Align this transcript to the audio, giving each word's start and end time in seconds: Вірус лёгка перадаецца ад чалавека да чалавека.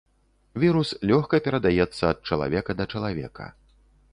Вірус 0.61 0.93
лёгка 1.11 1.39
перадаецца 1.47 2.03
ад 2.11 2.17
чалавека 2.31 2.71
да 2.81 2.89
чалавека. 2.95 3.45